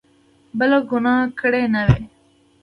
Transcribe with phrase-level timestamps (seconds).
[0.57, 2.03] بله ګناه کړې نه وي.